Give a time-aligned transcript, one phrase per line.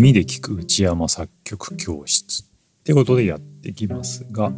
[0.00, 2.46] 耳で聞く内山作曲教室っ
[2.84, 4.50] てことでやってきますが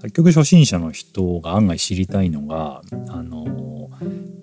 [0.00, 2.80] 作曲初心者の人が案外知りたいのが
[3.10, 3.90] あの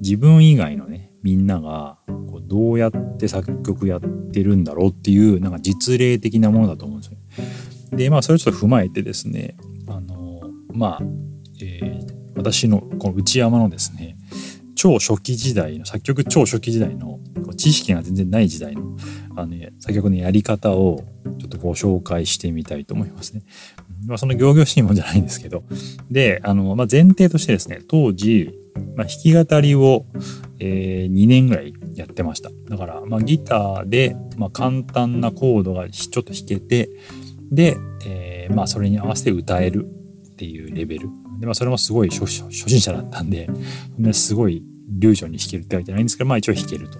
[0.01, 7.17] 自分以外のねみんながこうどうやって作曲やってるんだろうっていうなんか実例的なものだと思うんですよ。
[7.97, 9.55] でまあそれちょっと踏まえてですね
[9.87, 10.41] あの
[10.71, 10.99] まあ、
[11.59, 14.15] えー、私のこの内山のですね
[14.75, 17.19] 超初期時代の作曲超初期時代の
[17.57, 18.95] 知識が全然ない時代の
[19.35, 21.03] あの、ね、作曲のやり方を
[21.39, 23.43] ちょっとご紹介してみたいと思いますね。
[24.07, 25.63] まあ、その行々しいもんじゃないんですけど。
[26.11, 28.53] で、あの、まあ、前提としてですね、当時、
[28.95, 30.05] まあ、弾き語りを、
[30.59, 32.49] えー、2年ぐらいやってました。
[32.69, 36.89] だから、まあ、ギターで、まあ、簡単なコードがちょっと弾けて、
[37.51, 41.07] で、えー、まあ、それに合わせて歌えるっていうレベル。
[41.39, 43.49] で、まあ、それもすごい初心者だったんで、
[44.11, 44.63] すごい
[44.99, 46.99] 流暢に弾けるってわけじゃないんですけど、まあ一応弾けると。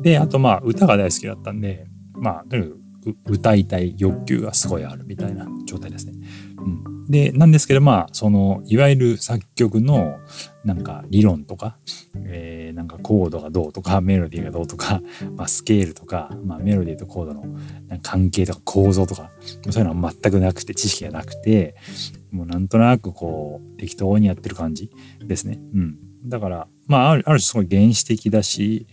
[0.00, 6.12] で、あとまあ歌が大好きだったんで、まあとにかく歌いたい欲求がすごいあるみたいな状態ですね。
[6.58, 10.18] うん、でなんですけどまあそのいわゆる作曲の
[10.64, 11.78] なんか理論とか、
[12.26, 15.00] えー、なんかコードがどうとかメロディーがどうとか、
[15.36, 17.44] まあ、スケールとか、まあ、メロディーとコードの
[18.02, 19.30] 関係とか構造とか
[19.70, 21.76] そういうのは全くなくて知識がなくて
[22.30, 24.90] もうなんとなくこう適当にやってる感じ
[25.24, 25.58] ですね。
[25.74, 28.86] うん、だからまああるある種すごい原始的だし、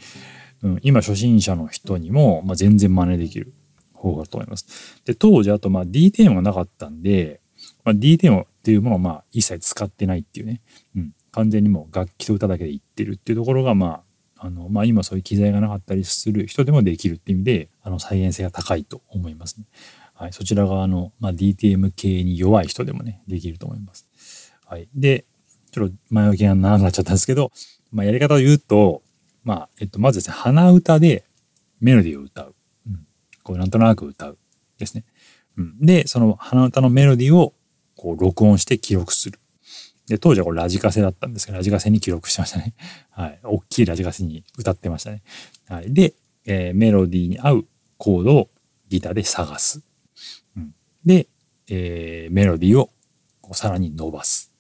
[0.64, 3.54] うん、今初心者の人にも、まあ、全然真似できる
[3.94, 5.02] 方法だと思います。
[5.06, 7.42] で当時あとまあ D テーマがなかったんで
[7.88, 10.62] まあ、D テーマっていうものをまあ一切使ってないっていうね、
[10.96, 14.08] うん、完全にもう楽器と歌だけでいってるっていうところがまあ
[14.40, 19.66] あのまあ、今そういう機材がなかったりする人でもできるっていう意味であの再現性が高いと思いますね。
[20.14, 24.06] はい、そちら側の、まあ、DTM 系に弱い人でもねできると思います。
[24.68, 25.26] はい、で
[25.72, 27.52] ちょっと前置きが長くなっちゃったんですけど、
[27.92, 29.02] まあ、やり方を言うと、
[29.48, 31.24] まあえっと、まずですね鼻歌で
[31.80, 33.08] メロディーを歌う、うん、
[33.44, 34.38] こうなんとなく歌う
[34.78, 35.06] ですね。
[35.58, 37.54] うん、でその鼻歌のメロディーを
[37.96, 39.40] こう録音して記録する。
[40.10, 42.74] で、当時はこれラジカセだったんですけど、ラジカセに記録してましたね。
[43.12, 43.40] はい。
[43.42, 45.22] 大きいラジカセに歌ってましたね。
[45.68, 45.94] はい。
[45.94, 46.14] で、
[46.46, 47.68] えー、メロディーに合う
[47.98, 48.50] コードを
[48.90, 49.82] ギターで探す。
[50.58, 51.28] うん、で、
[51.70, 52.90] えー、メロディーを
[53.42, 54.52] こうさらに伸ばす。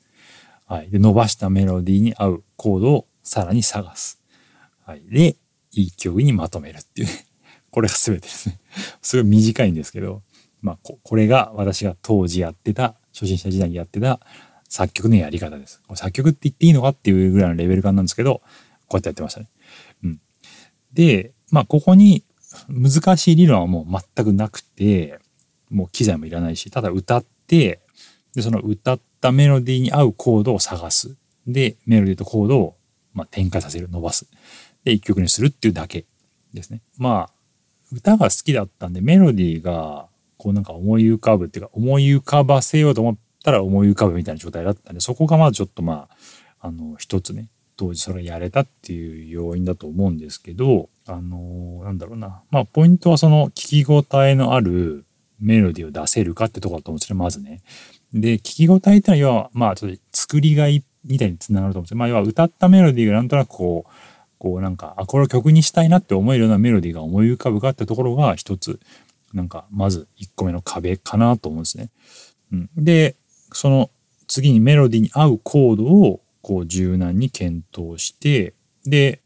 [0.65, 0.89] はい。
[0.89, 4.19] で、伸ばしたメロディーに合うコードをさらに探す。
[4.87, 5.01] はい。
[5.09, 5.35] で、
[5.73, 7.25] 一曲にまとめるっていうね。
[7.71, 8.57] これが全てですね。
[9.03, 10.21] すごい短いんですけど、
[10.61, 14.21] まあ、これが私が当時やってた初心者時代にやってた
[14.69, 15.81] 作曲のやり方です。
[15.93, 18.41] 作曲って言っていいのかっていうぐらいのレベル感なんですけど、
[18.87, 19.47] こうやってやってましたね。
[20.05, 20.21] うん。
[20.93, 22.23] で、まあ、ここに
[22.69, 25.19] 難しい理論はもう全くなくて、
[25.69, 27.81] もう機材もいらないし、ただ歌って、
[28.35, 31.17] で、その歌ったメロディーに合うコードを探す。
[31.45, 32.75] で、メロディーとコードを、
[33.13, 34.27] まあ、展開させる、伸ばす。
[34.87, 36.05] で、一曲にするっていうだけ
[36.53, 36.81] ですね。
[36.97, 37.29] まあ、
[37.91, 46.07] 歌が好きだったんで、メロディーがこうなんか思い浮かぶっていうか思い浮かばせようと思ったら思い浮かぶみたいな状態だったんでそこがまあちょっとま
[46.61, 55.05] ああの一つね当時それやれたっていう要因だと思うんですけどあのなんだろうなまあポイントはその聞き応えのある
[55.39, 57.61] メロディーを出せるかってとこだと思うんですねまずね。
[58.13, 61.97] で聞き応えってのは要はまあちょっと作りがいみたいにつながると思うんですよ。
[61.97, 63.91] まあ要は歌ったメロディーがなんとなくこう
[64.39, 68.79] こうなんかあこれを曲にしたいなって思えるようなメロディーが思い浮かぶかってところが一つ
[69.33, 71.89] なんかまず1個目の壁かなと思うんですね。
[72.53, 73.15] うん、で
[73.51, 73.89] その
[74.27, 78.53] 次にメロディーに合うコードをこう柔軟に検討して
[78.85, 79.19] で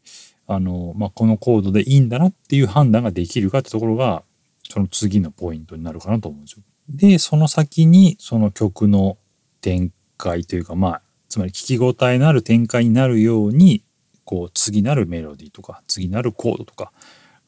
[0.46, 4.22] あの、まあ、このコードでいいんだなっていう判断ができるかってところが
[4.68, 6.62] その次のポイントになるかなと思うんですよ。
[6.88, 9.16] でその先にその曲の
[9.60, 13.82] 展開というかまあつまり聞き応えのある展開になるように
[14.24, 16.92] こう次なるメロディーとか次なるコードとか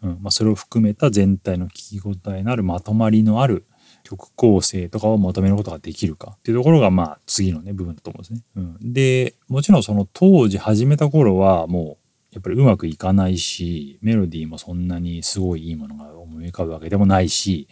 [0.04, 3.64] うんまあ、それを含めた全体の聞き応えのあるまとまりのある
[4.02, 8.40] 曲構成とかをまとめることができるかっていうところがまあ次のね部分だと思うんですね。
[8.56, 11.96] うん、でもちろんその当時始めた頃はも
[12.32, 17.68] うやっぱりうまくいかないしメロディーもそんなにすごいいいものが思い浮かぶわけでもないし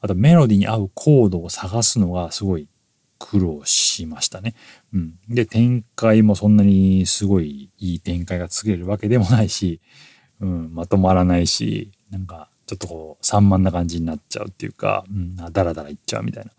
[0.00, 2.66] あとメロディーに合うコードを探すのがすごい
[3.18, 4.54] 苦労しましたね。
[4.94, 9.80] うん、で展開もそんなにすごいいい展開が作れるわけでもないし
[10.40, 16.50] うん、まとまらないしなんかちょっとこう散漫な感じになっちゃうっていうか、うん、ダラダラいっちゃうみたいな。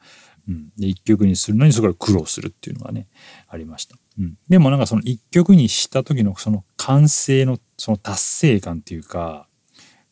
[0.47, 3.05] うん、で一曲にするのにすごい苦労するっていうのがね
[3.47, 3.95] ありました。
[4.17, 9.45] うん、でもなんかその一曲にした時のその完成のその達成感っていうか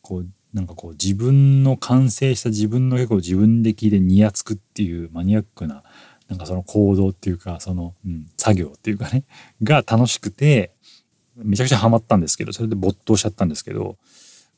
[0.00, 5.82] こうなんかこう自分の完成した自分の曲を自分で聴いてニヤつくっていうマニアックな
[6.28, 9.24] なんかその行動っていうかその、うん、作業っていうかね
[9.62, 10.72] が楽しくて
[11.36, 13.96] めちゃくちゃハマったんですけどそれで没頭しちゃったんですけど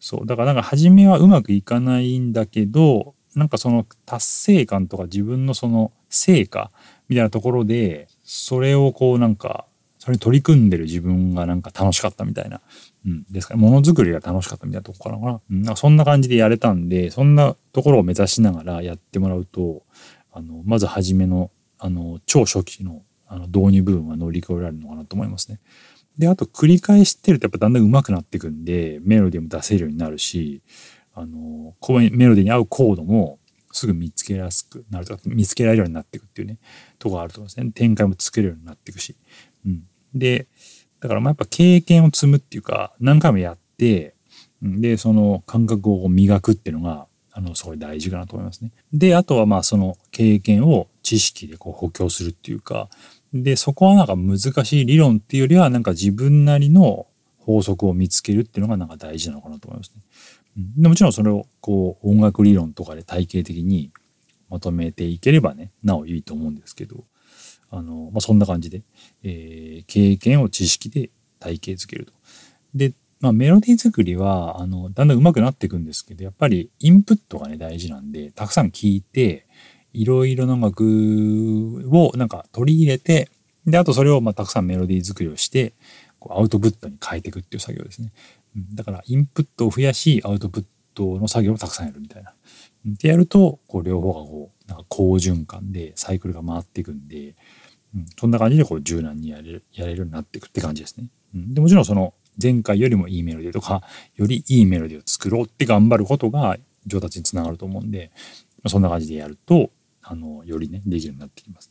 [0.00, 6.70] そうだからなんか初めはうまくいかないんだけどなんかその達成感とか自分のその成果
[7.08, 9.66] みたいなところでそれをこうなんか
[9.98, 12.60] それに取り組んでる自分がなんか楽しかったみたいな、
[13.06, 19.82] うん、ですからものづくりが楽しかったみたいなとこからかな,、うん、なんかそんな感じでやれたんでそんなところを目指しながらやってもらうと
[20.32, 21.50] あのまず初めの
[21.80, 25.60] あの超初期のあの導入部分は乗り越えられるのかなと思いますね。
[26.18, 30.60] であと繰り返してるとやっぱだんだん上手くなっていくんでメロディーも出せるようになるし
[31.14, 31.74] あの
[32.10, 33.38] メロディーに合うコードも
[33.72, 36.58] すぐ見つけやすくなるとか見つけられるようになっていくっていうね
[36.98, 39.14] とこがあると思うんですね展開も作れるようになっていくし、
[39.64, 39.84] うん、
[40.14, 40.46] で
[41.00, 44.14] だからまあやっぱ経験を積むっていうか何回もやって
[44.62, 48.72] でその感覚を磨くっていうのがあのすごい大事かなと思いますね。
[48.92, 52.88] であとはまあその経験を知識でこう補強するっていうか
[53.34, 57.06] でそこはなんか難しい理論っていうよりはなんか自分なりの
[57.40, 60.02] 法則を見つけるっていうのがなんか大事なのかなと思いますね。
[60.78, 63.90] でもちろんそれをこう音楽理論とかで体系的に
[64.50, 67.04] まとめていければねなおいいと思うんですけど
[67.70, 68.82] あの、まあ、そんな感じで、
[69.24, 71.10] えー、経験を知識で
[71.40, 72.12] 体系づけると。
[72.74, 79.46] で、まあ、メロディー作りはあのだんだん上手くなっていくんですけどやっぱりインプットがね大事なんでたくさん聞いて
[79.92, 83.30] いろいろな音楽をなんか取り入れて
[83.66, 85.72] であとそれをまあたくさんメロディー作りをして
[86.18, 88.12] こうアウトプットに変えていくっていう作業ですね。
[88.74, 90.64] だからインプットを増やしアウトプッ
[90.94, 92.32] トの作業をたくさんやるみたいな。
[92.84, 97.34] でやるとこう両方がこうなんか好循環でサイクルが回っていくんで、
[97.94, 101.06] うん、そんな感じでこう柔軟にやれるやれるようになっていくって感じですね。
[101.34, 103.82] うん、でもちろんその前回よりもいいメロディーとか
[104.16, 108.10] よりいいメロディーを作ろうって頑張ることが上達につながると思うんで
[108.66, 109.70] そんな感じでやると
[110.10, 111.70] あのよりねできるようになってきます。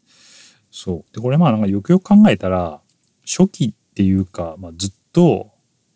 [0.72, 2.80] そうでこれまあなんかよくよく考えたら
[3.26, 5.52] 初期っていうか、まあ、ずっと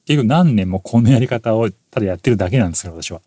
[0.05, 3.21] 結局何年もこのやり方をただやってるだけなんですよ私は。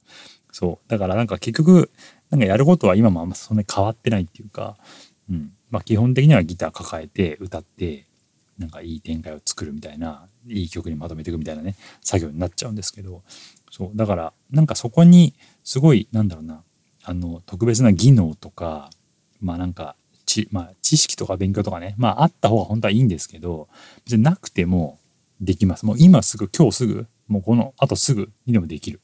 [0.52, 1.90] そうだからなんか結局
[2.30, 4.76] なんかやることは今もあんまそんなに変わってないっていうか、
[5.30, 8.04] うんまあ、基本的にはギター抱えて歌って
[8.58, 13.22] なんかいい展開を作るみたいないい曲にまとめていくみたいなね作業になっちゃうんですけど
[13.70, 15.34] そうだからなんかそこに
[15.64, 16.62] すごいなんだろうな
[17.04, 18.90] あの特別な技能とか
[19.40, 19.96] まあなんか
[20.26, 23.68] 知,、まあ、知識とか勉強とかねまああった方が本当はいいんですけど
[24.04, 24.98] 別になくても
[25.40, 25.84] できます。
[25.86, 29.00] もう今すぐ、今日すぐ、もうこの、あとすぐにでもできる。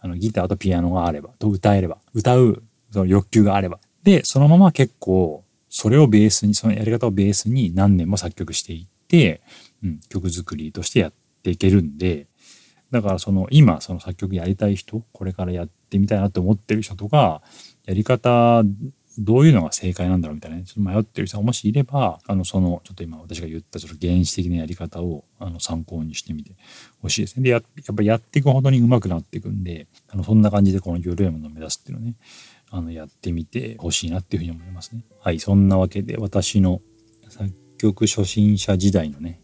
[0.00, 3.78] あの、ギターとピアノがあれば、と歌えれば、歌う、その欲求があれば。
[4.02, 9.40] で、そのまま結構、それをベースに、そのやり方をベースに何年も作曲していって、
[9.84, 11.12] うん、曲作りとしてやっ
[11.42, 12.26] ていけるんで、
[12.90, 17.42] だからその今その作曲やりたい人これからやってみたいなって思ってる人とか
[17.84, 18.62] やり方
[19.18, 26.52] どういうのが正解なんだろうみたいなね、ちょっと迷ってる人がもしいれば、あの、その、ちょっと今私が言ったちょっと原始的なやり方をあの参考にしてみて
[27.00, 27.42] ほしいですね。
[27.42, 27.60] でや、や
[27.92, 32.14] っぱりやっていくほどに上手くなっていくんで、あの、そんな感じでこの夜山のを目指すっていうのをね、
[32.70, 35.02] あの、やってみてほしいなっていうふうに思いますね。
[35.20, 36.82] はい、そんなわけで私の
[37.28, 39.40] 作曲初心者時代のね、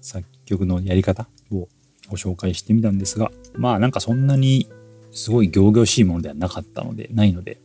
[0.00, 1.68] 作曲のやり方を
[2.08, 4.68] ご紹介してみたんですが、まあなんかそんなに
[5.12, 7.58] すごい仰々しいものではなかったので、ないので、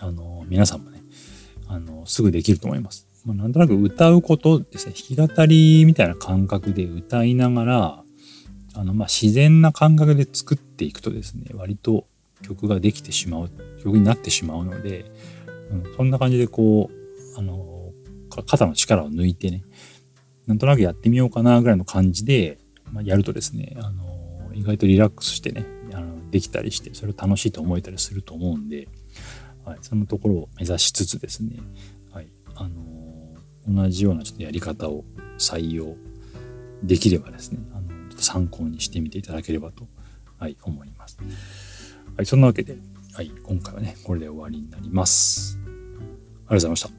[0.00, 1.00] あの、皆さんもね、
[1.68, 3.06] あの、すぐできると思います。
[3.24, 8.04] まあ、なんとなく歌うことですね、弾き語りみたいな感覚で歌いながら、
[8.74, 12.06] あの、まあ、自然な感覚で作っていくとですね、割と
[12.42, 13.50] 曲ができてしまう、
[13.82, 15.04] 曲になってしまうので、
[15.70, 17.90] うん、そんな感じでこう、あの、
[18.30, 19.62] 肩の力を抜いてね、
[20.46, 22.58] なんとなくやってみようかなぐらいの感じで、
[22.90, 28.88] まあ、やるとですね、あの、意外とリラックスしてね、あのできたりして、それを楽しいと思えたりすると思うんで、
[29.70, 31.60] はい、そのところを目指しつつですね、
[32.12, 35.04] はいあのー、同じようなちょっとやり方を
[35.38, 35.94] 採用
[36.82, 39.86] できればですね、あのちょっと参考にしてみていただければと、
[40.38, 41.18] はい、思います。
[42.16, 42.78] はい、そんなわけで、
[43.12, 45.56] はい、今回はね、これで終わりになります。
[45.56, 46.90] ありがとうございました。